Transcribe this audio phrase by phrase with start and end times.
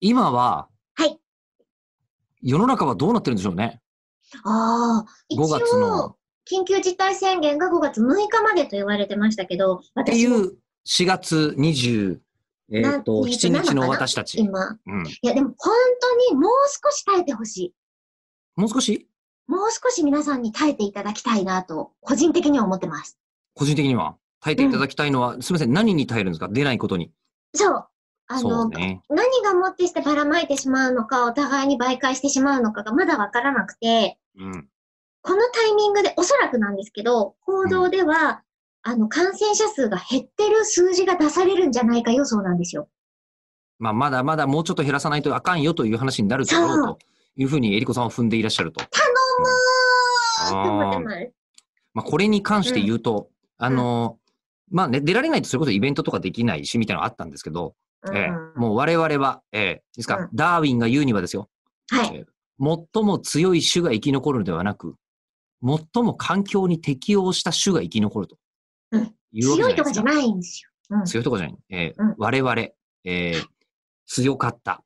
[0.00, 1.18] 今は、はい。
[2.42, 3.80] 世の中はどうなってるんでしょうね。
[4.44, 6.16] ああ、一5月の応、
[6.50, 12.18] 緊急事態宣言が5月6日までと言われてましたけど、っていう4月20、
[12.72, 13.88] えっ、と、なえーと7日の7かな？
[13.88, 14.38] 私たち。
[14.38, 14.78] 今。
[14.86, 15.06] うん。
[15.06, 17.74] いや、でも本当にもう少し耐えてほしい。
[18.56, 19.08] もう少し？
[19.46, 23.18] もう少し皆さんに耐えていただきたいなと、個人的には思ってます。
[23.54, 24.16] 個人的には？
[24.40, 26.48] 耐えていただきたいのは、すみません、何に耐えるんですか？
[26.48, 27.12] 出ないことに。
[27.54, 27.86] そう。
[28.26, 29.02] あの、ね。
[29.08, 34.68] 何がもってしてばらまいてしまうのか、お互いに媒介してしまうのかがまだわからなくて、うん。
[35.22, 38.42] このタイミングで、おそらくなんですけど、報道では、
[38.82, 42.88] あの、感染者数が減ってる数字が出されるんじゃないか予想なんですよ。
[43.78, 46.98] まあ、まだまだもうちょっと減らさないとあかんよという話になるだろうと
[47.36, 48.80] いうふうにえりこさんは踏んでいらっしゃると。
[48.80, 48.90] 頼
[49.40, 51.32] むーって思って
[51.94, 54.18] まあ、これに関して言うと、あの、
[54.70, 57.72] まあね、出られないとそれこそイベントとかできないし、みたいなのあったんですけど、うん
[58.12, 61.48] ええもう我々は、ええですか、うんダーウィンが言うにはですよ、
[61.90, 62.26] はい。
[62.58, 64.96] 最も強い種が生き残るのではなく、
[65.62, 68.36] 最も環境に適応した種が生き残ると。
[68.92, 70.70] うん強いとかじゃないんですよ。
[70.98, 71.04] うん。
[71.06, 71.56] 強いとかじゃない。
[71.70, 73.34] ええうん我々、ええ
[74.06, 74.82] 強かった。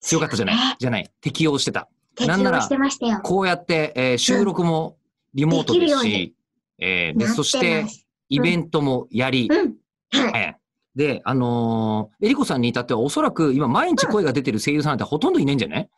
[0.00, 0.56] 強かったじゃない。
[0.78, 1.10] じゃない。
[1.20, 1.88] 適応してた。
[2.14, 3.20] 適なんなら応してましたよ。
[3.22, 4.96] こうやって、えー収録も
[5.34, 6.34] リモートですできるようしに、
[6.78, 7.84] えーでそして
[8.28, 9.76] イベントもやり、うん。
[10.10, 10.42] はい。
[10.42, 10.55] えー
[10.96, 15.90] で、あのーえりこさんに至ってはおそらく今毎日声が出てる声優さんなんてほとんどいないんじゃない？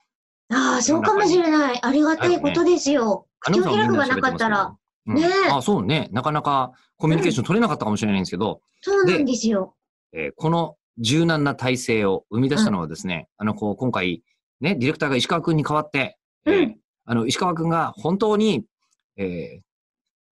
[0.51, 1.79] ああ、そうかもしれない。
[1.81, 3.27] ありがたいことですよ。
[3.41, 4.75] 口を開くがなかったら、
[5.07, 5.23] うんね。
[5.47, 6.09] えあ、そうね。
[6.13, 9.75] なかなかコミュニケーション取れなかったかもしれないんですけど、そうなんですよ。
[10.13, 14.25] えーこの柔軟な体制を生み出したのはですね、あの、こう、今回、
[14.61, 16.79] ね、ディレクターが石川くんに代わって、えーうん。
[17.05, 18.65] あの、石川くんが本当に、
[19.17, 19.61] えー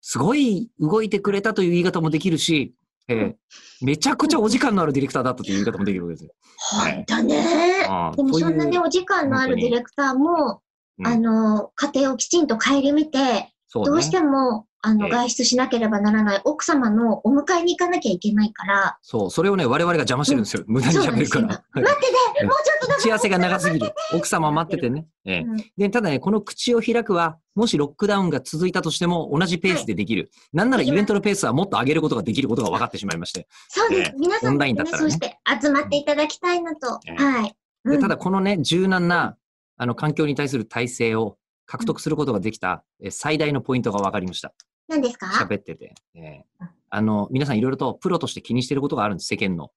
[0.06, 2.74] すごい動いてくれたという言い方もできるし、
[3.08, 3.34] えー
[3.82, 6.32] めちゃくちゃお時間のあるディレクターだったという言い方もできるわけですよ。
[6.58, 6.94] はい。
[6.94, 8.14] 本当ね。
[8.16, 10.62] でもそんなね、お時間のあるディレクターも、
[11.00, 11.08] うん。
[11.08, 13.54] あの、家庭をきちんと顧みて、ね。
[13.74, 20.64] どうしても、あの、ええ外出しなければならない奥様のお迎えに行かなきゃいけないから、そう、それをね、我々が邪魔してるんですよ。
[20.68, 21.42] 無駄に喋るかですよ。
[21.44, 21.94] 待ら。
[21.94, 22.02] って
[22.38, 23.94] て、もうちょっとだ打ち合わせが長すぎる。
[24.14, 25.08] 奥様待っててね。
[25.26, 30.32] ええうんで、ただね、この口を開くは、もしロックダウンが続いたとしても、同じペースでできる。
[30.52, 33.48] なんならイベントのペースはもっと上げることができることが分かってしまいまして。
[33.70, 34.12] そうです。
[34.12, 37.00] ええ皆さんオンラインだったらねそうして集まっていただきたいなと。
[37.08, 37.56] ええはい。
[37.86, 39.38] で、うんただこのね、柔軟な、
[39.78, 44.54] あの、環境に対する体制を獲得することができた、え最大のポイントが分かりました。
[44.88, 45.28] 何ですか？
[45.28, 45.94] 喋ってて。
[46.16, 49.28] えーあの、皆さんいろいろとプロとして気にしていることがあるんです。
[49.28, 49.72] 世間の、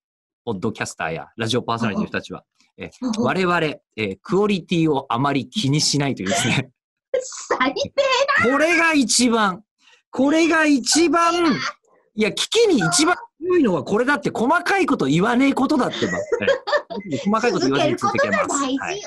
[0.44, 2.44] ポッドキャスターやラジオパーソナリティの人たちは。
[3.00, 6.70] もう我々、えークオリティをあまり気にしないというですね。
[7.58, 7.92] 最低
[8.52, 9.62] これが一番、
[10.10, 11.32] これが一番、
[12.14, 16.18] いや、危機に一番強いのはこれだって細かいこと言わねえことだってば。
[16.18, 18.48] ええ細かいこと言わずに続けます。
[18.50, 19.00] はい。